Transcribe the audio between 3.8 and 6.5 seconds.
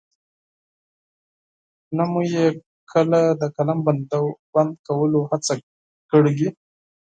بند کولو هڅه کړې.